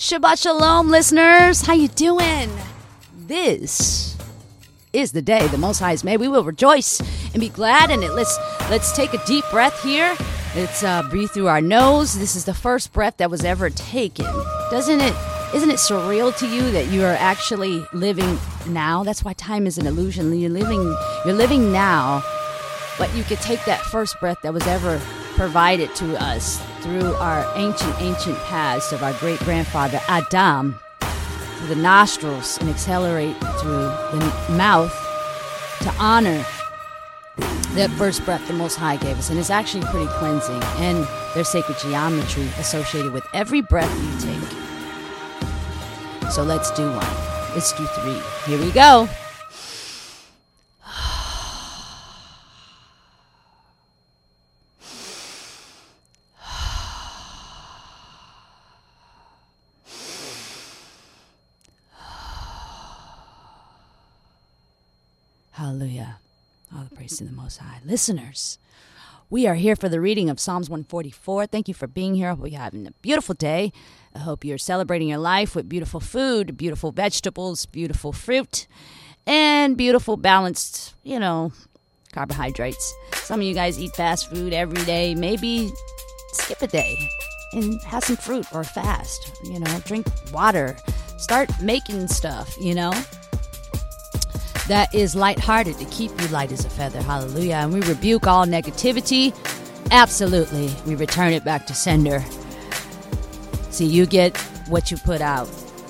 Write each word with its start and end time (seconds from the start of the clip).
Shabbat 0.00 0.40
Shalom, 0.40 0.88
listeners. 0.88 1.60
How 1.60 1.74
you 1.74 1.86
doing? 1.88 2.50
This 3.14 4.16
is 4.94 5.12
the 5.12 5.20
day 5.20 5.46
the 5.48 5.58
Most 5.58 5.78
High 5.78 5.90
has 5.90 6.02
made. 6.02 6.16
We 6.16 6.26
will 6.26 6.42
rejoice 6.42 7.00
and 7.34 7.38
be 7.38 7.50
glad 7.50 7.90
in 7.90 8.02
it. 8.02 8.12
Let's 8.12 8.38
let's 8.70 8.96
take 8.96 9.12
a 9.12 9.22
deep 9.26 9.44
breath 9.50 9.78
here. 9.82 10.16
Let's 10.56 10.82
uh, 10.82 11.02
breathe 11.10 11.32
through 11.32 11.48
our 11.48 11.60
nose. 11.60 12.18
This 12.18 12.34
is 12.34 12.46
the 12.46 12.54
first 12.54 12.94
breath 12.94 13.18
that 13.18 13.30
was 13.30 13.44
ever 13.44 13.68
taken. 13.68 14.24
Doesn't 14.70 15.02
it? 15.02 15.14
Isn't 15.54 15.68
it 15.68 15.76
surreal 15.76 16.34
to 16.38 16.48
you 16.48 16.70
that 16.70 16.86
you 16.86 17.04
are 17.04 17.16
actually 17.20 17.84
living 17.92 18.38
now? 18.68 19.04
That's 19.04 19.22
why 19.22 19.34
time 19.34 19.66
is 19.66 19.76
an 19.76 19.86
illusion. 19.86 20.32
You're 20.32 20.48
living. 20.48 20.96
You're 21.26 21.34
living 21.34 21.72
now, 21.72 22.22
but 22.96 23.14
you 23.14 23.22
could 23.22 23.40
take 23.40 23.62
that 23.66 23.82
first 23.82 24.18
breath 24.18 24.38
that 24.44 24.54
was 24.54 24.66
ever 24.66 24.98
provided 25.40 25.88
to 25.94 26.22
us 26.22 26.60
through 26.82 27.14
our 27.14 27.50
ancient, 27.56 27.94
ancient 27.98 28.36
past 28.40 28.92
of 28.92 29.02
our 29.02 29.14
great 29.14 29.38
grandfather 29.38 29.98
Adam 30.06 30.78
through 31.56 31.68
the 31.68 31.76
nostrils 31.76 32.58
and 32.58 32.68
accelerate 32.68 33.34
through 33.58 33.88
the 34.12 34.46
mouth 34.50 34.92
to 35.80 35.90
honor 35.98 36.44
that 37.72 37.88
first 37.96 38.22
breath 38.26 38.46
the 38.48 38.52
Most 38.52 38.76
High 38.76 38.98
gave 38.98 39.16
us. 39.16 39.30
And 39.30 39.38
it's 39.38 39.48
actually 39.48 39.84
pretty 39.84 40.08
cleansing. 40.08 40.62
And 40.76 41.08
there's 41.34 41.48
sacred 41.48 41.78
geometry 41.78 42.46
associated 42.58 43.14
with 43.14 43.24
every 43.32 43.62
breath 43.62 43.90
you 43.98 44.20
take. 44.20 44.50
So 46.30 46.42
let's 46.42 46.70
do 46.72 46.84
one. 46.84 47.54
Let's 47.54 47.72
do 47.72 47.86
three. 47.86 48.20
Here 48.44 48.62
we 48.62 48.70
go. 48.72 49.08
Hallelujah. 65.60 66.18
The 67.10 67.16
to 67.16 67.24
the 67.24 67.32
Most 67.32 67.56
High. 67.56 67.80
Listeners, 67.84 68.60
we 69.30 69.48
are 69.48 69.56
here 69.56 69.74
for 69.74 69.88
the 69.88 70.00
reading 70.00 70.30
of 70.30 70.38
Psalms 70.38 70.70
144. 70.70 71.46
Thank 71.46 71.66
you 71.66 71.74
for 71.74 71.88
being 71.88 72.14
here. 72.14 72.28
I 72.28 72.34
Hope 72.34 72.48
you're 72.48 72.60
having 72.60 72.86
a 72.86 72.92
beautiful 73.02 73.34
day. 73.34 73.72
I 74.14 74.20
hope 74.20 74.44
you're 74.44 74.58
celebrating 74.58 75.08
your 75.08 75.18
life 75.18 75.56
with 75.56 75.68
beautiful 75.68 75.98
food, 75.98 76.56
beautiful 76.56 76.92
vegetables, 76.92 77.66
beautiful 77.66 78.12
fruit, 78.12 78.68
and 79.26 79.76
beautiful 79.76 80.16
balanced, 80.16 80.94
you 81.02 81.18
know, 81.18 81.52
carbohydrates. 82.12 82.94
Some 83.14 83.40
of 83.40 83.46
you 83.46 83.54
guys 83.54 83.80
eat 83.80 83.96
fast 83.96 84.30
food 84.30 84.52
every 84.52 84.84
day. 84.84 85.16
Maybe 85.16 85.72
skip 86.34 86.62
a 86.62 86.68
day 86.68 86.96
and 87.54 87.82
have 87.82 88.04
some 88.04 88.16
fruit 88.16 88.46
or 88.52 88.62
fast. 88.62 89.32
You 89.42 89.58
know, 89.58 89.80
drink 89.84 90.06
water. 90.32 90.76
Start 91.18 91.50
making 91.60 92.06
stuff, 92.06 92.56
you 92.60 92.76
know 92.76 92.92
that 94.70 94.94
is 94.94 95.16
lighthearted 95.16 95.76
to 95.78 95.84
keep 95.86 96.12
you 96.20 96.28
light 96.28 96.52
as 96.52 96.64
a 96.64 96.70
feather. 96.70 97.02
Hallelujah. 97.02 97.56
And 97.56 97.72
we 97.72 97.80
rebuke 97.80 98.28
all 98.28 98.46
negativity. 98.46 99.34
Absolutely. 99.90 100.70
We 100.86 100.94
return 100.94 101.32
it 101.32 101.44
back 101.44 101.66
to 101.66 101.74
sender. 101.74 102.24
See, 103.70 103.86
you 103.86 104.06
get 104.06 104.36
what 104.68 104.92
you 104.92 104.96
put 104.96 105.20
out, 105.20 105.48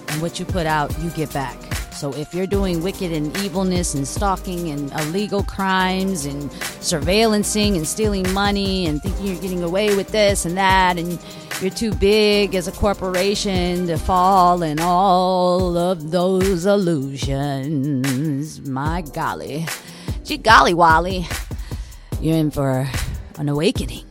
and 0.09 0.22
what 0.22 0.41
you 0.41 0.47
put 0.47 0.64
out, 0.64 0.98
you 1.00 1.11
get 1.11 1.31
back. 1.34 1.59
So 1.92 2.14
if 2.14 2.33
you're 2.33 2.47
doing 2.47 2.83
wicked 2.83 3.12
and 3.12 3.37
evilness 3.41 3.92
and 3.92 4.09
stalking 4.09 4.70
and 4.70 4.91
illegal 4.92 5.42
crimes 5.42 6.25
and 6.25 6.48
surveillancing 6.81 7.77
and 7.77 7.87
stealing 7.87 8.33
money 8.33 8.87
and 8.87 9.03
thinking 9.03 9.27
you're 9.27 9.42
getting 9.42 9.62
away 9.62 9.94
with 9.94 10.09
this 10.09 10.47
and 10.47 10.56
that 10.56 10.97
and 10.97 11.19
you're 11.61 11.70
too 11.70 11.92
big 11.92 12.55
as 12.55 12.66
a 12.69 12.72
corporation 12.72 13.86
to 13.86 13.98
fall 13.98 14.62
in 14.62 14.80
all 14.80 15.77
of 15.77 16.11
those 16.11 16.64
illusions. 16.64 18.61
My 18.66 19.03
golly. 19.03 19.66
Gee 20.25 20.38
golly 20.38 20.72
Wally. 20.72 21.26
You're 22.19 22.37
in 22.37 22.50
for 22.50 22.88
an 23.37 23.50
awakening, 23.50 24.06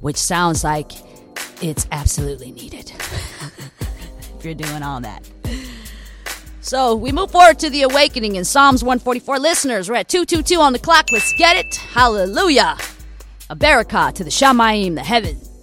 which 0.00 0.18
sounds 0.18 0.64
like 0.64 0.92
it's 1.62 1.86
absolutely 1.92 2.52
needed. 2.52 2.92
if 4.38 4.44
you're 4.44 4.52
doing 4.54 4.82
all 4.82 5.00
that. 5.00 5.26
So 6.60 6.94
we 6.94 7.10
move 7.10 7.30
forward 7.30 7.58
to 7.60 7.70
the 7.70 7.84
awakening 7.84 8.36
in 8.36 8.44
Psalms 8.44 8.84
144. 8.84 9.38
Listeners, 9.38 9.88
we're 9.88 9.96
at 9.96 10.08
222 10.08 10.60
on 10.60 10.74
the 10.74 10.78
clock. 10.78 11.10
Let's 11.10 11.32
get 11.38 11.56
it. 11.56 11.74
Hallelujah. 11.76 12.76
A 13.48 13.56
barakah 13.56 14.12
to 14.12 14.24
the 14.24 14.30
Shamaim, 14.30 14.96
the 14.96 15.04
heavens 15.04 15.55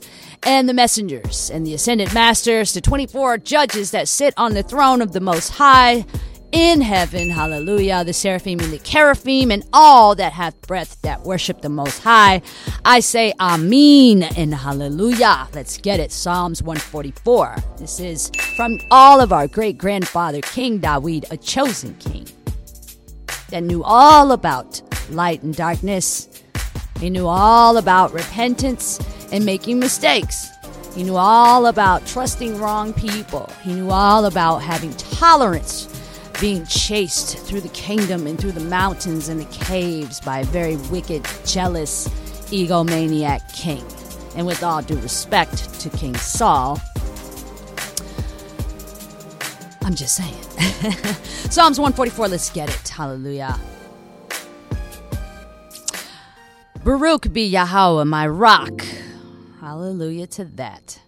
and 0.46 0.68
the 0.68 0.74
messengers 0.74 1.50
and 1.50 1.66
the 1.66 1.74
ascended 1.74 2.14
masters, 2.14 2.74
to 2.74 2.82
24 2.82 3.40
judges 3.40 3.92
that 3.92 4.08
sit 4.08 4.34
on 4.38 4.54
the 4.54 4.64
throne 4.64 5.02
of 5.02 5.12
the 5.12 5.20
Most 5.20 5.50
High 5.50 6.06
in 6.54 6.82
heaven. 6.82 7.30
Hallelujah. 7.30 8.04
The 8.06 8.14
seraphim 8.14 8.60
and 8.60 8.72
the 8.72 8.78
cherubim 8.80 9.52
and 9.52 9.64
all 9.74 10.16
that 10.16 10.34
hath 10.34 10.60
breath 10.62 11.02
that 11.02 11.22
worship 11.22 11.62
the 11.62 11.70
Most 11.70 12.00
High. 12.00 12.42
I 12.86 13.00
say 13.00 13.34
Amen 13.40 14.24
and 14.38 14.54
Hallelujah. 14.54 15.48
Let's 15.54 15.78
get 15.78 16.00
it. 16.00 16.12
Psalms 16.12 16.62
144. 16.62 17.56
This 17.78 18.00
is 18.00 18.32
from 18.56 18.78
all 18.92 19.20
of 19.20 19.34
our 19.34 19.48
great 19.48 19.78
grandfather, 19.78 20.42
King 20.42 20.78
David, 20.78 21.26
a 21.32 21.38
chosen 21.38 21.96
king 21.96 22.28
that 23.50 23.64
knew 23.64 23.84
all 23.84 24.32
about 24.32 24.82
light 25.10 25.42
and 25.42 25.56
darkness. 25.56 26.30
He 27.00 27.10
knew 27.10 27.28
all 27.28 27.78
about 27.78 28.14
repentance 28.14 29.00
and 29.34 29.46
making 29.46 29.80
mistakes. 29.80 30.52
He 30.94 31.04
knew 31.04 31.18
all 31.18 31.66
about 31.66 32.06
trusting 32.06 32.60
wrong 32.60 32.94
people. 32.94 33.52
He 33.64 33.74
knew 33.74 33.90
all 33.90 34.26
about 34.26 34.60
having 34.60 34.94
tolerance, 34.94 35.90
being 36.40 36.66
chased 36.68 37.40
through 37.40 37.62
the 37.62 37.70
kingdom 37.70 38.28
and 38.28 38.40
through 38.40 38.52
the 38.52 38.60
mountains 38.60 39.30
and 39.30 39.42
the 39.42 39.46
caves 39.46 40.22
by 40.22 40.40
a 40.40 40.46
very 40.46 40.76
wicked, 40.92 41.28
jealous, 41.46 42.08
egomaniac 42.52 43.52
king. 43.52 43.84
And 44.36 44.46
with 44.46 44.64
all 44.64 44.84
due 44.84 45.00
respect 45.00 45.80
to 45.80 45.90
King 45.90 46.16
Saul, 46.16 46.80
I'm 49.82 49.96
just 49.96 50.16
saying. 50.16 50.34
Psalms 51.50 51.80
144, 51.80 52.28
let's 52.28 52.52
get 52.52 52.70
it. 52.70 52.88
Hallelujah. 52.88 53.60
Baruch 56.84 57.34
be 57.34 57.48
Yahweh, 57.48 58.04
my 58.04 58.28
rock 58.28 58.84
Hallelujah 59.74 60.28
to 60.28 60.46
that. 60.46 61.00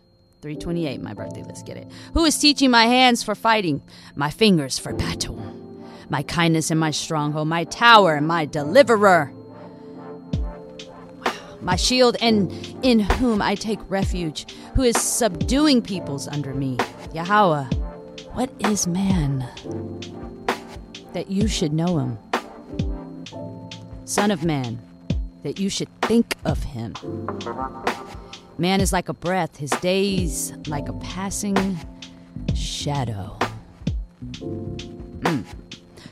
328, 0.41 0.99
my 0.99 1.13
birthday. 1.13 1.43
Let's 1.43 1.61
get 1.61 1.77
it. 1.77 1.87
Who 2.15 2.25
is 2.25 2.35
teaching 2.35 2.71
my 2.71 2.87
hands 2.87 3.21
for 3.21 3.35
fighting, 3.35 3.83
my 4.15 4.31
fingers 4.31 4.79
for 4.79 4.91
battle, 4.91 5.35
my 6.09 6.23
kindness 6.23 6.71
and 6.71 6.79
my 6.79 6.89
stronghold, 6.89 7.47
my 7.47 7.65
tower 7.65 8.15
and 8.15 8.27
my 8.27 8.45
deliverer, 8.45 9.31
my 11.61 11.75
shield 11.75 12.17
and 12.21 12.51
in 12.81 13.01
whom 13.01 13.39
I 13.39 13.53
take 13.53 13.77
refuge, 13.87 14.47
who 14.73 14.81
is 14.81 14.99
subduing 14.99 15.83
peoples 15.83 16.27
under 16.27 16.55
me. 16.55 16.79
Yahweh, 17.13 17.65
what 18.33 18.49
is 18.57 18.87
man 18.87 19.47
that 21.13 21.29
you 21.29 21.47
should 21.47 21.71
know 21.71 21.99
him? 21.99 22.17
Son 24.05 24.31
of 24.31 24.43
man, 24.43 24.79
that 25.43 25.59
you 25.59 25.69
should 25.69 25.89
think 26.01 26.35
of 26.45 26.63
him. 26.63 26.95
Man 28.57 28.79
is 28.79 28.93
like 28.93 29.09
a 29.09 29.13
breath, 29.13 29.57
his 29.57 29.71
days 29.71 30.53
like 30.67 30.87
a 30.87 30.93
passing 30.93 31.77
shadow. 32.53 33.37
Mm. 34.31 35.43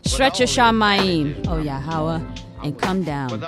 Stretch 0.06 0.40
your 0.40 0.48
Shamaim, 0.48 1.48
oh 1.48 1.60
Yahweh, 1.60 2.20
and 2.64 2.78
come 2.78 3.04
down. 3.04 3.40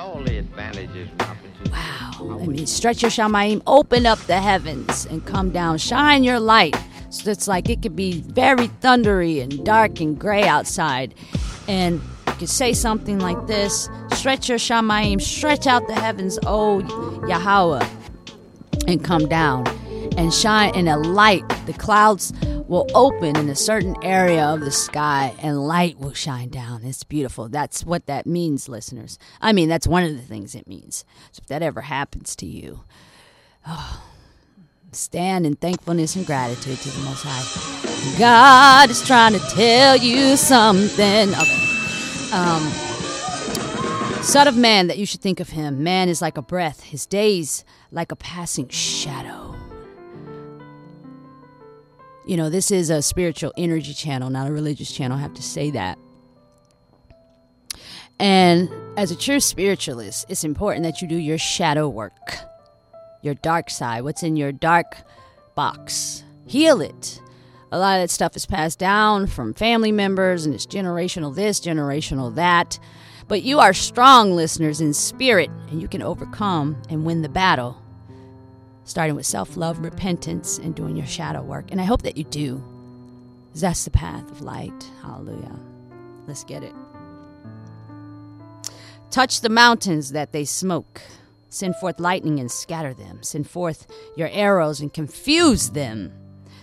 Wow. 1.72 2.38
I 2.42 2.48
mean, 2.48 2.66
stretch 2.66 3.02
your 3.02 3.12
Shamaim, 3.12 3.62
open 3.68 4.06
up 4.06 4.20
the 4.20 4.40
heavens 4.40 5.06
and 5.08 5.26
come 5.26 5.50
down. 5.50 5.78
Shine 5.78 6.24
your 6.24 6.40
light. 6.40 6.78
So 7.10 7.32
it's 7.32 7.50
like 7.50 7.70
it 7.70 7.82
could 7.82 7.98
be 7.98 8.22
very 8.22 8.70
thundery 8.80 9.42
and 9.42 9.66
dark 9.66 10.00
and 10.00 10.18
gray 10.18 10.44
outside. 10.44 11.14
And 11.68 12.02
you 12.28 12.34
could 12.34 12.50
say 12.50 12.72
something 12.72 13.20
like 13.20 13.46
this 13.48 13.90
Stretch 14.14 14.48
your 14.48 14.58
Shamaim, 14.58 15.22
stretch 15.22 15.68
out 15.68 15.86
the 15.88 15.96
heavens, 15.96 16.40
oh 16.46 16.80
Yahweh 17.28 17.86
and 18.88 19.04
come 19.04 19.28
down 19.28 19.68
and 20.18 20.34
shine 20.34 20.74
in 20.76 20.88
a 20.88 20.98
light. 20.98 21.48
The 21.66 21.74
clouds 21.74 22.34
will 22.68 22.88
open 22.96 23.36
in 23.36 23.50
a 23.50 23.56
certain 23.56 23.96
area 24.04 24.44
of 24.44 24.62
the 24.62 24.72
sky 24.72 25.34
and 25.40 25.68
light 25.68 26.00
will 26.00 26.14
shine 26.14 26.50
down. 26.50 26.84
It's 26.84 27.04
beautiful. 27.04 27.50
That's 27.50 27.86
what 27.86 28.06
that 28.08 28.26
means, 28.26 28.68
listeners. 28.70 29.20
I 29.42 29.54
mean, 29.54 29.70
that's 29.70 29.88
one 29.88 30.04
of 30.04 30.16
the 30.16 30.22
things 30.22 30.56
it 30.56 30.68
means. 30.68 31.06
So 31.32 31.42
if 31.42 31.48
that 31.48 31.62
ever 31.62 31.82
happens 31.82 32.36
to 32.38 32.46
you, 32.46 32.82
oh, 33.68 34.04
stand 34.92 35.46
in 35.46 35.56
thankfulness 35.56 36.16
and 36.16 36.26
gratitude 36.26 36.78
to 36.78 36.90
the 36.90 37.04
Most 37.04 37.24
High. 37.26 38.18
God 38.18 38.90
is 38.90 39.06
trying 39.06 39.34
to 39.34 39.40
tell 39.40 39.98
you 39.98 40.38
something. 40.38 41.30
Okay. 41.30 41.62
Um, 42.34 42.95
Son 44.26 44.48
of 44.48 44.58
man, 44.58 44.88
that 44.88 44.98
you 44.98 45.06
should 45.06 45.22
think 45.22 45.40
of 45.40 45.50
him. 45.50 45.84
Man 45.84 46.10
is 46.10 46.20
like 46.20 46.36
a 46.36 46.42
breath, 46.42 46.82
his 46.82 47.06
days 47.06 47.64
like 47.92 48.12
a 48.12 48.16
passing 48.16 48.68
shadow. 48.70 49.56
You 52.26 52.36
know, 52.36 52.50
this 52.50 52.72
is 52.72 52.90
a 52.90 53.04
spiritual 53.04 53.54
energy 53.56 53.94
channel, 53.94 54.32
not 54.32 54.48
a 54.48 54.52
religious 54.52 54.92
channel. 54.92 55.16
I 55.16 55.22
have 55.22 55.36
to 55.36 55.44
say 55.44 55.70
that. 55.72 56.00
And 58.20 58.68
as 58.98 59.12
a 59.12 59.16
true 59.16 59.40
spiritualist, 59.40 60.26
it's 60.28 60.44
important 60.44 60.84
that 60.86 61.04
you 61.04 61.08
do 61.08 61.16
your 61.16 61.38
shadow 61.38 61.88
work, 61.88 62.36
your 63.22 63.36
dark 63.36 63.70
side, 63.70 64.04
what's 64.04 64.24
in 64.24 64.36
your 64.36 64.52
dark 64.52 64.98
box. 65.54 66.24
Heal 66.48 66.82
it. 66.82 67.22
A 67.72 67.78
lot 67.78 68.00
of 68.00 68.04
that 68.04 68.10
stuff 68.10 68.36
is 68.36 68.48
passed 68.48 68.80
down 68.80 69.28
from 69.28 69.54
family 69.54 69.92
members, 69.92 70.48
and 70.48 70.56
it's 70.56 70.66
generational 70.66 71.34
this, 71.34 71.60
generational 71.60 72.34
that. 72.34 72.80
But 73.28 73.44
you 73.44 73.60
are 73.60 73.74
strong 73.74 74.32
listeners 74.32 74.82
in 74.82 74.94
spirit, 74.94 75.50
and 75.70 75.82
you 75.82 75.88
can 75.88 76.02
overcome 76.02 76.82
and 76.90 77.06
win 77.06 77.24
the 77.24 77.30
battle, 77.30 77.82
starting 78.84 79.16
with 79.16 79.26
self 79.26 79.58
love, 79.58 79.80
repentance, 79.80 80.60
and 80.60 80.76
doing 80.76 80.96
your 80.96 81.08
shadow 81.08 81.42
work. 81.42 81.72
And 81.72 81.82
I 81.82 81.86
hope 81.86 82.04
that 82.04 82.18
you 82.18 82.24
do. 82.24 82.64
That's 83.56 83.86
the 83.86 83.92
path 83.92 84.30
of 84.30 84.42
light. 84.42 84.92
Hallelujah. 85.02 85.60
Let's 86.28 86.44
get 86.44 86.64
it. 86.64 86.74
Touch 89.10 89.42
the 89.42 89.50
mountains 89.50 90.12
that 90.12 90.32
they 90.32 90.46
smoke. 90.46 91.02
Send 91.50 91.76
forth 91.78 92.00
lightning 92.00 92.40
and 92.40 92.52
scatter 92.52 92.94
them. 92.94 93.24
Send 93.24 93.50
forth 93.50 93.88
your 94.18 94.28
arrows 94.30 94.82
and 94.82 94.94
confuse 94.94 95.70
them. 95.70 96.12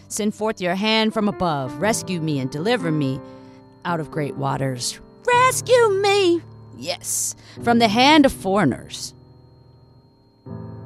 Send 0.09 0.35
forth 0.35 0.61
your 0.61 0.75
hand 0.75 1.15
from 1.15 1.29
above. 1.29 1.75
Rescue 1.81 2.21
me 2.21 2.39
and 2.39 2.51
deliver 2.51 2.93
me 2.93 3.19
out 3.87 4.01
of 4.01 4.11
great 4.11 4.37
waters. 4.37 5.01
Rescue 5.25 5.89
me! 6.03 6.43
Yes, 6.77 7.35
from 7.63 7.79
the 7.79 7.89
hand 7.89 8.27
of 8.27 8.33
foreigners. 8.33 9.15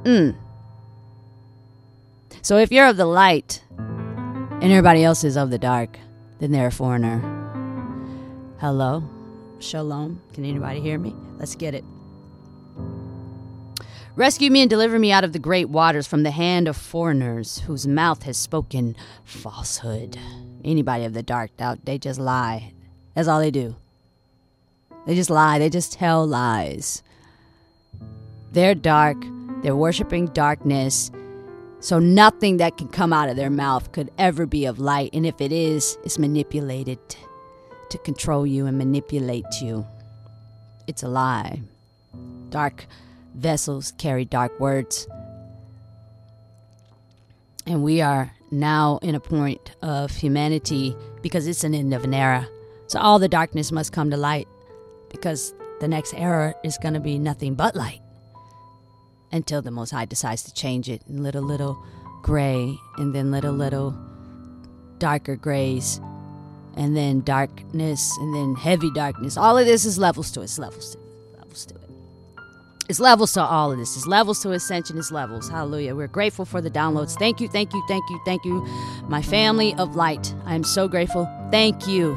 Mm. 0.04 0.36
So 2.42 2.58
if 2.58 2.70
you're 2.70 2.86
of 2.86 2.96
the 2.96 3.06
light 3.06 3.62
and 3.78 4.64
everybody 4.64 5.02
else 5.02 5.24
is 5.24 5.36
of 5.36 5.50
the 5.50 5.58
dark, 5.58 5.98
then 6.38 6.52
they're 6.52 6.68
a 6.68 6.72
foreigner. 6.72 7.20
Hello? 8.58 9.02
Shalom. 9.58 10.22
Can 10.32 10.44
anybody 10.44 10.80
hear 10.80 10.98
me? 10.98 11.14
Let's 11.38 11.56
get 11.56 11.74
it. 11.74 11.84
Rescue 14.14 14.50
me 14.50 14.62
and 14.62 14.70
deliver 14.70 14.98
me 14.98 15.12
out 15.12 15.24
of 15.24 15.32
the 15.32 15.38
great 15.38 15.68
waters 15.68 16.06
from 16.06 16.22
the 16.22 16.30
hand 16.30 16.68
of 16.68 16.76
foreigners 16.76 17.58
whose 17.60 17.86
mouth 17.86 18.22
has 18.22 18.38
spoken 18.38 18.96
falsehood. 19.24 20.18
Anybody 20.64 21.04
of 21.04 21.12
the 21.12 21.22
dark, 21.22 21.54
doubt 21.56 21.84
they 21.84 21.98
just 21.98 22.18
lie. 22.18 22.72
That's 23.14 23.28
all 23.28 23.40
they 23.40 23.50
do. 23.50 23.76
They 25.06 25.14
just 25.14 25.30
lie. 25.30 25.58
They 25.58 25.70
just 25.70 25.92
tell 25.92 26.26
lies. 26.26 27.02
They're 28.52 28.74
dark. 28.74 29.16
They're 29.62 29.76
worshiping 29.76 30.26
darkness. 30.26 31.10
So 31.80 31.98
nothing 31.98 32.56
that 32.56 32.76
can 32.76 32.88
come 32.88 33.12
out 33.12 33.28
of 33.28 33.36
their 33.36 33.50
mouth 33.50 33.92
could 33.92 34.10
ever 34.18 34.46
be 34.46 34.64
of 34.64 34.78
light. 34.78 35.10
And 35.12 35.24
if 35.24 35.40
it 35.40 35.52
is, 35.52 35.96
it's 36.04 36.18
manipulated 36.18 36.98
to 37.90 37.98
control 37.98 38.46
you 38.46 38.66
and 38.66 38.76
manipulate 38.76 39.60
you. 39.62 39.86
It's 40.86 41.02
a 41.02 41.08
lie. 41.08 41.62
Dark 42.48 42.86
vessels 43.34 43.92
carry 43.98 44.24
dark 44.24 44.58
words. 44.58 45.06
And 47.66 47.84
we 47.84 48.00
are 48.00 48.32
now 48.50 48.98
in 49.02 49.14
a 49.14 49.20
point 49.20 49.72
of 49.82 50.10
humanity 50.10 50.96
because 51.22 51.46
it's 51.46 51.64
an 51.64 51.74
end 51.74 51.92
of 51.94 52.04
an 52.04 52.14
era. 52.14 52.48
So 52.86 52.98
all 52.98 53.18
the 53.18 53.28
darkness 53.28 53.70
must 53.70 53.92
come 53.92 54.10
to 54.10 54.16
light 54.16 54.48
because 55.16 55.54
the 55.80 55.88
next 55.88 56.14
era 56.14 56.54
is 56.64 56.78
going 56.78 56.94
to 56.94 57.00
be 57.00 57.18
nothing 57.18 57.54
but 57.54 57.74
light 57.74 58.00
until 59.32 59.62
the 59.62 59.70
Most 59.70 59.90
High 59.90 60.04
decides 60.04 60.42
to 60.44 60.54
change 60.54 60.88
it 60.88 61.02
in 61.08 61.22
little, 61.22 61.42
little 61.42 61.82
gray 62.22 62.76
and 62.96 63.14
then 63.14 63.30
little, 63.30 63.52
little 63.52 63.96
darker 64.98 65.36
grays 65.36 66.00
and 66.76 66.96
then 66.96 67.20
darkness 67.20 68.16
and 68.18 68.34
then 68.34 68.54
heavy 68.54 68.90
darkness. 68.92 69.36
All 69.36 69.58
of 69.58 69.66
this 69.66 69.84
is 69.84 69.98
levels 69.98 70.30
to 70.32 70.40
it. 70.40 70.44
It's 70.44 70.58
levels 70.58 70.92
to 70.92 70.98
it. 70.98 71.38
Levels 71.38 71.66
to 71.66 71.74
it. 71.74 71.80
It's 72.88 73.00
levels 73.00 73.32
to 73.32 73.42
all 73.42 73.72
of 73.72 73.78
this. 73.78 73.96
It's 73.96 74.06
levels 74.06 74.40
to 74.42 74.52
ascension. 74.52 74.96
It's 74.98 75.10
levels. 75.10 75.48
Hallelujah. 75.48 75.94
We're 75.94 76.06
grateful 76.06 76.44
for 76.44 76.60
the 76.60 76.70
downloads. 76.70 77.18
Thank 77.18 77.40
you, 77.40 77.48
thank 77.48 77.72
you, 77.72 77.82
thank 77.88 78.08
you, 78.10 78.20
thank 78.24 78.44
you, 78.44 78.64
my 79.08 79.22
family 79.22 79.74
of 79.74 79.96
light. 79.96 80.34
I 80.44 80.54
am 80.54 80.64
so 80.64 80.86
grateful. 80.86 81.28
Thank 81.50 81.88
you. 81.88 82.16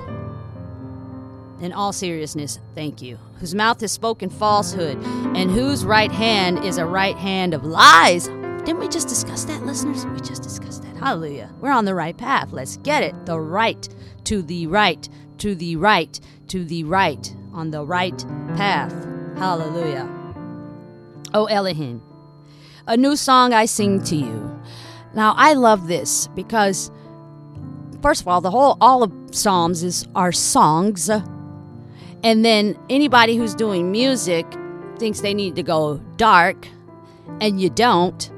In 1.62 1.74
all 1.74 1.92
seriousness, 1.92 2.60
thank 2.74 3.02
you. 3.02 3.20
Whose 3.40 3.54
mouth 3.54 3.82
has 3.82 3.92
spoken 3.92 4.30
falsehood, 4.30 4.98
and 5.36 5.52
whose 5.52 5.86
right 5.86 6.12
hand 6.12 6.64
is 6.64 6.78
a 6.78 6.86
right 6.86 7.18
hand 7.18 7.54
of 7.54 7.66
lies. 7.66 8.28
Didn't 8.28 8.80
we 8.80 8.88
just 8.88 9.08
discuss 9.08 9.46
that, 9.46 9.64
listeners? 9.66 10.06
We 10.06 10.20
just 10.20 10.44
discussed 10.44 10.84
that. 10.84 10.96
Hallelujah. 10.98 11.54
We're 11.60 11.72
on 11.72 11.86
the 11.86 11.96
right 11.96 12.18
path. 12.18 12.52
Let's 12.52 12.78
get 12.78 13.04
it. 13.04 13.26
The 13.26 13.40
right 13.40 13.88
to 14.26 14.42
the 14.42 14.68
right, 14.68 15.10
to 15.40 15.56
the 15.56 15.76
right, 15.76 16.20
to 16.50 16.64
the 16.64 16.84
right, 16.84 17.36
on 17.54 17.72
the 17.72 17.84
right 17.84 18.18
path. 18.56 18.94
Hallelujah. 19.38 20.08
Oh 21.34 21.46
Elohim, 21.46 22.02
a 22.88 22.98
new 22.98 23.16
song 23.16 23.54
I 23.54 23.66
sing 23.66 24.04
to 24.04 24.16
you. 24.16 24.62
Now 25.14 25.34
I 25.38 25.54
love 25.54 25.88
this 25.88 26.28
because 26.36 26.92
first 28.02 28.22
of 28.22 28.28
all, 28.28 28.42
the 28.42 28.52
whole 28.52 28.78
all 28.82 29.04
of 29.04 29.12
Psalms 29.32 29.84
is 29.84 30.08
are 30.16 30.32
songs. 30.32 31.10
And 32.24 32.44
then 32.44 32.78
anybody 32.90 33.38
who's 33.38 33.56
doing 33.56 33.92
music 33.92 34.46
thinks 34.98 35.22
they 35.22 35.34
need 35.34 35.56
to 35.56 35.64
go 35.64 35.98
dark, 36.18 36.68
and 37.40 37.62
you 37.62 37.70
don't. 37.70 38.30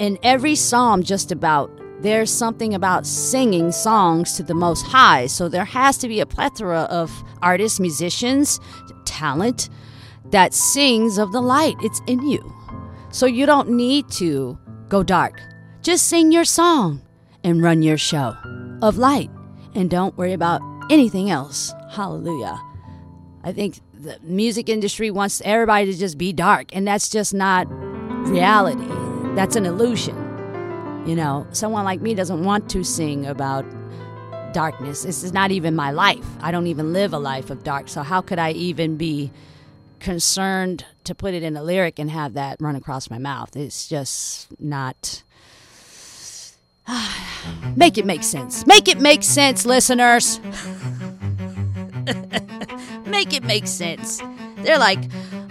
And 0.00 0.18
every 0.22 0.54
psalm 0.54 1.02
just 1.02 1.30
about 1.32 1.70
there's 2.00 2.30
something 2.30 2.74
about 2.74 3.06
singing 3.06 3.72
songs 3.72 4.34
to 4.36 4.44
the 4.44 4.54
Most 4.54 4.86
High. 4.86 5.26
So 5.26 5.48
there 5.48 5.64
has 5.64 5.98
to 5.98 6.08
be 6.08 6.20
a 6.20 6.26
plethora 6.26 6.82
of 6.82 7.10
artists, 7.42 7.80
musicians, 7.80 8.60
talent 9.04 9.68
that 10.26 10.54
sings 10.54 11.18
of 11.18 11.32
the 11.32 11.40
light. 11.40 11.74
It's 11.82 12.00
in 12.06 12.24
you. 12.26 12.54
So 13.10 13.26
you 13.26 13.46
don't 13.46 13.70
need 13.70 14.08
to 14.12 14.56
go 14.88 15.02
dark. 15.02 15.40
Just 15.82 16.06
sing 16.06 16.30
your 16.30 16.44
song 16.44 17.02
and 17.42 17.62
run 17.62 17.82
your 17.82 17.98
show 17.98 18.36
of 18.82 18.98
light. 18.98 19.30
And 19.74 19.90
don't 19.90 20.16
worry 20.16 20.34
about 20.34 20.60
anything 20.90 21.30
else. 21.30 21.72
Hallelujah. 21.90 22.60
I 23.44 23.52
think 23.52 23.80
the 23.94 24.18
music 24.22 24.68
industry 24.68 25.10
wants 25.10 25.40
everybody 25.44 25.92
to 25.92 25.98
just 25.98 26.18
be 26.18 26.32
dark, 26.32 26.74
and 26.74 26.86
that's 26.86 27.08
just 27.08 27.32
not 27.32 27.66
reality. 28.28 28.86
That's 29.34 29.56
an 29.56 29.66
illusion. 29.66 30.16
You 31.06 31.16
know, 31.16 31.46
someone 31.52 31.84
like 31.84 32.00
me 32.00 32.14
doesn't 32.14 32.44
want 32.44 32.68
to 32.70 32.84
sing 32.84 33.26
about 33.26 33.64
darkness. 34.52 35.04
This 35.04 35.22
is 35.22 35.32
not 35.32 35.50
even 35.50 35.74
my 35.74 35.90
life. 35.90 36.24
I 36.40 36.50
don't 36.50 36.66
even 36.66 36.92
live 36.92 37.12
a 37.12 37.18
life 37.18 37.50
of 37.50 37.64
dark. 37.64 37.88
So, 37.88 38.02
how 38.02 38.20
could 38.20 38.38
I 38.38 38.52
even 38.52 38.96
be 38.96 39.30
concerned 40.00 40.84
to 41.04 41.14
put 41.14 41.34
it 41.34 41.42
in 41.42 41.56
a 41.56 41.62
lyric 41.62 41.98
and 41.98 42.10
have 42.10 42.34
that 42.34 42.58
run 42.60 42.76
across 42.76 43.10
my 43.10 43.18
mouth? 43.18 43.56
It's 43.56 43.88
just 43.88 44.48
not. 44.60 45.22
make 47.76 47.98
it 47.98 48.04
make 48.04 48.22
sense. 48.22 48.66
Make 48.66 48.88
it 48.88 49.00
make 49.00 49.22
sense, 49.22 49.64
listeners. 49.64 50.40
make 53.18 53.34
it 53.34 53.42
make 53.42 53.66
sense. 53.66 54.22
They're 54.58 54.78
like, 54.78 55.00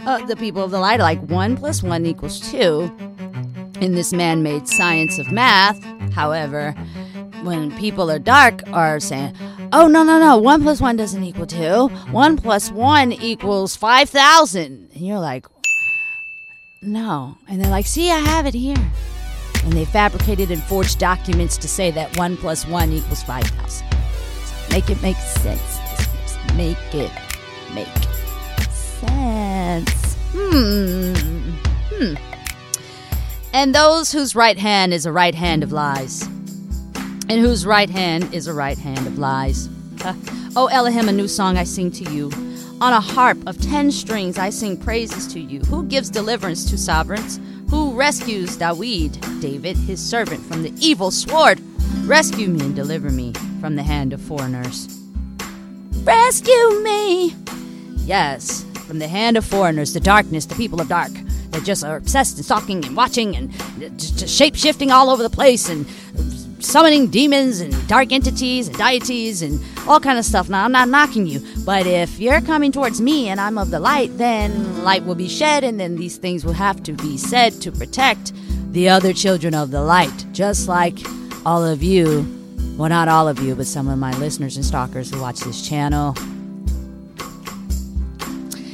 uh, 0.05 0.25
the 0.25 0.37
people 0.37 0.63
of 0.63 0.71
the 0.71 0.79
light 0.79 1.01
are 1.01 1.03
like, 1.03 1.19
one 1.23 1.57
plus 1.57 1.83
one 1.83 2.05
equals 2.05 2.39
two 2.39 2.83
in 3.81 3.93
this 3.93 4.13
man 4.13 4.41
made 4.41 4.69
science 4.69 5.19
of 5.19 5.29
math. 5.33 5.77
However, 6.13 6.71
when 7.43 7.77
people 7.77 8.09
are 8.09 8.19
dark 8.19 8.61
are 8.71 9.01
saying, 9.01 9.35
oh, 9.73 9.87
no, 9.87 10.03
no, 10.03 10.17
no, 10.17 10.37
one 10.37 10.61
plus 10.61 10.79
one 10.79 10.95
doesn't 10.95 11.21
equal 11.21 11.45
two. 11.45 11.89
One 12.11 12.37
plus 12.37 12.71
one 12.71 13.11
equals 13.11 13.75
5,000. 13.75 14.91
And 14.93 15.01
you're 15.05 15.19
like, 15.19 15.45
no. 16.81 17.37
And 17.49 17.61
they're 17.61 17.69
like, 17.69 17.85
see, 17.85 18.09
I 18.09 18.19
have 18.19 18.45
it 18.45 18.53
here. 18.53 18.77
And 19.65 19.73
they 19.73 19.83
fabricated 19.83 20.51
and 20.51 20.63
forged 20.63 20.99
documents 20.99 21.57
to 21.57 21.67
say 21.67 21.91
that 21.91 22.15
one 22.17 22.37
plus 22.37 22.65
one 22.65 22.93
equals 22.93 23.23
5,000. 23.23 23.85
Make 24.69 24.89
it 24.89 25.01
make 25.01 25.17
sense. 25.17 25.79
Make 26.55 26.95
it 26.95 27.11
make 27.73 27.87
sense. 28.71 30.15
Hmm. 30.33 31.13
Hmm 31.89 32.37
and 33.57 33.73
those 33.73 34.11
whose 34.11 34.35
right 34.35 34.59
hand 34.59 34.93
is 34.93 35.07
a 35.07 35.11
right 35.11 35.33
hand 35.33 35.63
of 35.63 35.71
lies, 35.71 36.21
and 36.21 37.39
whose 37.39 37.65
right 37.65 37.89
hand 37.89 38.31
is 38.31 38.45
a 38.45 38.53
right 38.53 38.77
hand 38.77 39.07
of 39.07 39.17
lies. 39.17 39.67
Uh, 40.05 40.13
o 40.55 40.67
Elohim, 40.67 41.09
a 41.09 41.11
new 41.11 41.27
song 41.27 41.57
I 41.57 41.63
sing 41.63 41.89
to 41.93 42.03
you. 42.11 42.31
On 42.79 42.93
a 42.93 43.01
harp 43.01 43.39
of 43.47 43.59
ten 43.59 43.91
strings 43.91 44.37
I 44.37 44.51
sing 44.51 44.77
praises 44.77 45.25
to 45.33 45.39
you. 45.39 45.61
Who 45.61 45.85
gives 45.85 46.11
deliverance 46.11 46.69
to 46.69 46.77
sovereigns? 46.77 47.39
Who 47.71 47.95
rescues 47.95 48.55
Dawid, 48.57 49.41
David, 49.41 49.75
his 49.75 49.99
servant, 49.99 50.45
from 50.45 50.61
the 50.61 50.71
evil 50.79 51.09
sword? 51.09 51.59
Rescue 52.05 52.49
me 52.49 52.61
and 52.61 52.75
deliver 52.75 53.09
me 53.09 53.33
from 53.59 53.75
the 53.75 53.81
hand 53.81 54.13
of 54.13 54.21
foreigners. 54.21 54.87
Rescue 56.03 56.83
me! 56.83 57.33
Yes, 58.07 58.65
from 58.87 58.99
the 58.99 59.07
hand 59.09 59.35
of 59.35 59.43
foreigners, 59.43 59.91
the 59.91 59.99
darkness, 59.99 60.45
the 60.45 60.55
people 60.55 60.79
of 60.79 60.87
dark. 60.87 61.11
They 61.49 61.59
just 61.59 61.83
are 61.83 61.97
obsessed 61.97 62.37
and 62.37 62.45
stalking 62.45 62.85
and 62.85 62.95
watching 62.95 63.35
and 63.35 63.53
uh, 63.83 63.89
just 63.97 64.29
shape 64.29 64.55
shifting 64.55 64.91
all 64.91 65.09
over 65.09 65.21
the 65.21 65.29
place 65.29 65.67
and 65.67 65.85
summoning 66.63 67.07
demons 67.07 67.59
and 67.59 67.87
dark 67.89 68.13
entities 68.13 68.69
and 68.69 68.77
deities 68.77 69.41
and 69.41 69.59
all 69.89 69.99
kind 69.99 70.17
of 70.17 70.23
stuff. 70.23 70.47
Now 70.47 70.63
I'm 70.63 70.71
not 70.71 70.87
knocking 70.87 71.27
you, 71.27 71.41
but 71.65 71.85
if 71.85 72.17
you're 72.17 72.39
coming 72.39 72.71
towards 72.71 73.01
me 73.01 73.27
and 73.27 73.41
I'm 73.41 73.57
of 73.57 73.71
the 73.71 73.79
light, 73.81 74.17
then 74.17 74.85
light 74.85 75.03
will 75.03 75.15
be 75.15 75.27
shed, 75.27 75.65
and 75.65 75.77
then 75.77 75.97
these 75.97 76.15
things 76.15 76.45
will 76.45 76.53
have 76.53 76.81
to 76.83 76.93
be 76.93 77.17
said 77.17 77.61
to 77.61 77.73
protect 77.73 78.31
the 78.71 78.87
other 78.87 79.11
children 79.11 79.53
of 79.53 79.71
the 79.71 79.81
light, 79.81 80.25
just 80.31 80.69
like 80.69 80.97
all 81.45 81.61
of 81.61 81.83
you. 81.83 82.25
Well, 82.77 82.87
not 82.87 83.09
all 83.09 83.27
of 83.27 83.39
you, 83.39 83.53
but 83.53 83.67
some 83.67 83.89
of 83.89 83.99
my 83.99 84.17
listeners 84.17 84.55
and 84.55 84.63
stalkers 84.63 85.11
who 85.11 85.19
watch 85.19 85.41
this 85.41 85.67
channel 85.67 86.15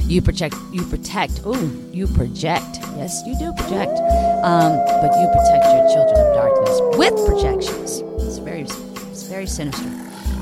you 0.05 0.21
project. 0.21 0.55
You 0.71 0.83
protect. 0.83 1.41
Oh, 1.45 1.71
you 1.91 2.07
project. 2.07 2.79
Yes, 2.97 3.21
you 3.25 3.37
do 3.37 3.53
project. 3.53 3.97
Um, 4.43 4.77
but 5.01 5.11
you 5.19 5.27
protect 5.27 5.65
your 5.73 5.89
children 5.89 6.17
of 6.27 6.35
darkness 6.35 6.79
with 6.97 7.25
projections. 7.25 7.99
It's 8.21 8.37
very, 8.37 8.61
it's 8.61 9.23
very 9.23 9.47
sinister. 9.47 9.89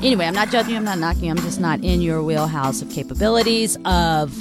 Anyway, 0.02 0.26
I'm 0.26 0.34
not 0.34 0.50
judging. 0.50 0.72
You, 0.72 0.76
I'm 0.78 0.84
not 0.84 0.98
knocking. 0.98 1.30
I'm 1.30 1.38
just 1.38 1.60
not 1.60 1.82
in 1.84 2.00
your 2.00 2.22
wheelhouse 2.22 2.82
of 2.82 2.90
capabilities 2.90 3.78
of 3.84 4.34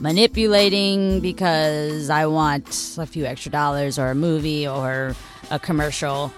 manipulating 0.00 1.20
because 1.20 2.10
I 2.10 2.26
want 2.26 2.96
a 2.98 3.06
few 3.06 3.24
extra 3.24 3.50
dollars 3.50 3.98
or 3.98 4.08
a 4.08 4.14
movie 4.14 4.68
or 4.68 5.16
a 5.50 5.58
commercial 5.58 6.32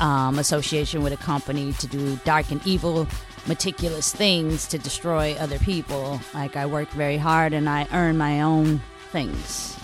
um, 0.00 0.38
association 0.38 1.02
with 1.02 1.12
a 1.12 1.16
company 1.18 1.72
to 1.74 1.86
do 1.86 2.16
dark 2.24 2.50
and 2.50 2.66
evil 2.66 3.06
meticulous 3.46 4.12
things 4.12 4.66
to 4.68 4.78
destroy 4.78 5.34
other 5.38 5.58
people. 5.58 6.20
Like 6.34 6.56
I 6.56 6.66
work 6.66 6.88
very 6.90 7.16
hard 7.16 7.52
and 7.52 7.68
I 7.68 7.88
earn 7.92 8.16
my 8.16 8.42
own 8.42 8.80
things. 9.10 9.76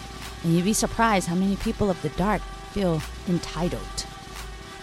And 0.42 0.54
you'd 0.54 0.64
be 0.64 0.72
surprised 0.72 1.28
how 1.28 1.34
many 1.34 1.56
people 1.56 1.90
of 1.90 2.00
the 2.02 2.10
dark 2.10 2.42
feel 2.72 3.02
entitled, 3.28 4.06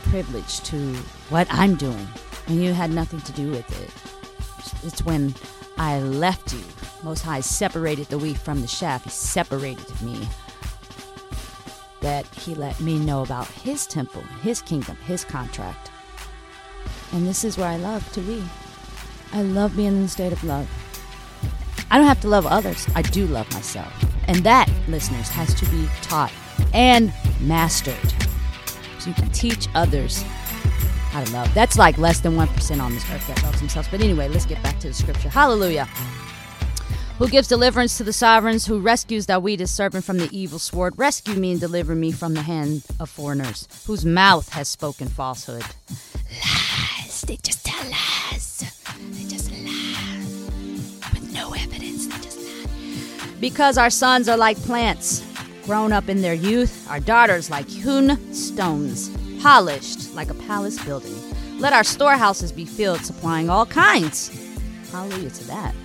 privileged 0.10 0.66
to 0.66 0.94
what 1.30 1.48
I'm 1.50 1.76
doing 1.76 2.08
when 2.48 2.62
you 2.62 2.74
had 2.74 2.92
nothing 2.92 3.22
to 3.22 3.32
do 3.32 3.52
with 3.52 3.70
it. 3.82 4.86
It's 4.86 5.04
when 5.06 5.34
I 5.78 6.00
left 6.00 6.54
you. 6.54 6.64
Most 7.04 7.22
High 7.22 7.42
separated 7.42 8.08
the 8.08 8.18
wheat 8.18 8.38
from 8.38 8.62
the 8.62 8.68
chaff. 8.68 9.04
He 9.04 9.10
separated 9.10 10.02
me. 10.02 10.28
That 12.02 12.26
he 12.36 12.54
let 12.56 12.80
me 12.80 13.00
know 13.00 13.24
about 13.24 13.48
his 13.48 13.88
temple, 13.88 14.22
his 14.42 14.62
kingdom, 14.62 14.96
his 14.98 15.24
contract. 15.24 15.92
And 17.14 17.26
this 17.26 17.44
is 17.44 17.58
where 17.58 17.68
I 17.68 17.78
love 17.78 18.12
to 18.14 18.22
be. 18.22 18.44
I 19.34 19.42
love 19.42 19.76
being 19.76 19.90
in 19.90 20.02
the 20.04 20.08
state 20.08 20.32
of 20.32 20.44
love. 20.44 20.68
I 21.92 21.98
don't 21.98 22.08
have 22.08 22.22
to 22.22 22.28
love 22.28 22.46
others. 22.46 22.88
I 22.96 23.02
do 23.02 23.28
love 23.28 23.52
myself. 23.54 23.94
And 24.28 24.44
that, 24.44 24.70
listeners, 24.88 25.30
has 25.30 25.54
to 25.56 25.66
be 25.68 25.88
taught 26.02 26.34
and 26.74 27.14
mastered. 27.40 28.14
So 29.00 29.10
you 29.10 29.14
can 29.14 29.30
teach 29.32 29.68
others 29.76 30.24
how 31.12 31.24
to 31.24 31.32
love. 31.32 31.54
That's 31.54 31.78
like 31.78 31.98
less 31.98 32.20
than 32.20 32.36
1% 32.36 32.82
on 32.82 32.94
this 32.94 33.10
earth 33.12 33.28
that 33.28 33.42
loves 33.44 33.60
themselves. 33.60 33.88
But 33.90 34.02
anyway, 34.02 34.28
let's 34.28 34.46
get 34.46 34.62
back 34.64 34.80
to 34.80 34.88
the 34.88 34.94
scripture. 34.94 35.30
Hallelujah. 35.30 35.86
Who 37.18 37.30
gives 37.30 37.48
deliverance 37.48 37.96
to 37.98 38.04
the 38.04 38.12
sovereigns, 38.12 38.66
who 38.66 38.80
rescues 38.82 39.26
Dawid, 39.26 39.60
his 39.60 39.72
servant, 39.72 40.04
from 40.04 40.18
the 40.18 40.28
evil 40.38 40.60
sword. 40.60 40.98
Rescue 40.98 41.36
me 41.36 41.52
and 41.52 41.62
deliver 41.62 41.96
me 41.96 42.12
from 42.12 42.34
the 42.34 42.42
hand 42.42 42.84
of 43.00 43.10
foreigners, 43.10 43.70
whose 43.88 44.04
mouth 44.04 44.50
has 44.50 44.68
spoken 44.68 45.08
falsehood. 45.08 45.64
Lies, 46.44 47.22
they 47.22 47.38
just 47.38 47.65
Because 53.46 53.78
our 53.78 53.92
sons 53.92 54.28
are 54.28 54.38
like 54.38 54.58
plants, 54.64 55.24
grown 55.66 55.94
up 55.94 56.10
in 56.10 56.24
their 56.24 56.34
youth, 56.34 56.90
our 56.90 57.00
daughters 57.00 57.48
like 57.48 57.70
hewn 57.70 58.18
stones, 58.34 59.16
polished 59.40 60.16
like 60.16 60.32
a 60.32 60.34
palace 60.34 60.84
building. 60.84 61.14
Let 61.60 61.72
our 61.72 61.84
storehouses 61.84 62.52
be 62.52 62.66
filled, 62.66 63.02
supplying 63.02 63.52
all 63.52 63.68
kinds. 63.68 64.32
Hallelujah 64.92 65.30
to 65.30 65.44
that. 65.44 65.76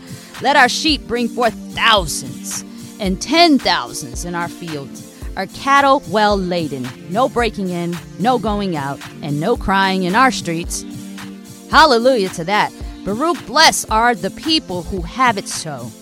Let 0.41 0.57
our 0.57 0.71
sheep 0.71 1.07
bring 1.07 1.29
forth 1.29 1.53
thousands 1.75 2.65
and 2.99 3.21
ten 3.21 3.59
thousands 3.59 4.25
in 4.25 4.35
our 4.35 4.49
fields. 4.49 5.23
Our 5.37 5.47
cattle 5.49 6.03
well 6.09 6.39
laden, 6.39 6.89
no 7.11 7.29
breaking 7.29 7.69
in, 7.69 7.95
no 8.19 8.39
going 8.39 8.75
out, 8.75 9.07
and 9.21 9.39
no 9.39 9.55
crying 9.59 10.05
in 10.05 10.15
our 10.15 10.31
streets. 10.31 10.83
Hallelujah 11.71 12.31
to 12.31 12.45
that. 12.45 12.73
Baruch 13.05 13.45
bless 13.45 13.85
are 13.91 14.15
the 14.15 14.31
people 14.31 14.85
who 14.85 15.03
have 15.03 15.37
it 15.37 15.47
so. 15.47 15.93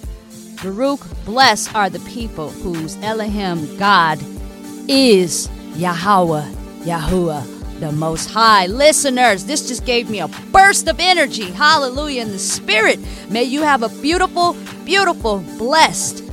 Baruch, 0.62 1.00
blessed 1.24 1.74
are 1.74 1.88
the 1.88 2.00
people 2.00 2.50
whose 2.50 2.96
Elohim 3.02 3.76
God 3.76 4.18
is 4.88 5.48
Yahweh, 5.76 6.50
Yahuwah, 6.80 7.80
the 7.80 7.92
Most 7.92 8.30
High. 8.30 8.66
Listeners, 8.66 9.44
this 9.44 9.68
just 9.68 9.84
gave 9.84 10.10
me 10.10 10.20
a 10.20 10.28
burst 10.50 10.88
of 10.88 10.98
energy. 10.98 11.50
Hallelujah. 11.50 12.22
In 12.22 12.32
the 12.32 12.38
Spirit, 12.38 12.98
may 13.30 13.44
you 13.44 13.62
have 13.62 13.82
a 13.82 13.88
beautiful, 14.00 14.56
beautiful, 14.84 15.38
blessed 15.58 16.24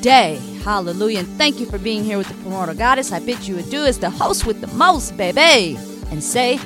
day. 0.00 0.40
Hallelujah. 0.62 1.20
And 1.20 1.28
thank 1.36 1.58
you 1.58 1.66
for 1.66 1.78
being 1.78 2.04
here 2.04 2.18
with 2.18 2.28
the 2.28 2.34
Primordial 2.34 2.76
Goddess. 2.76 3.10
I 3.10 3.18
bid 3.18 3.46
you 3.48 3.58
adieu 3.58 3.84
as 3.84 3.98
the 3.98 4.10
host 4.10 4.46
with 4.46 4.60
the 4.60 4.68
most, 4.68 5.16
baby. 5.16 5.76
And 6.12 6.22
say, 6.22 6.60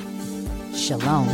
Shalom. 0.75 1.27